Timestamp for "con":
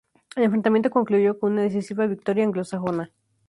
1.37-1.51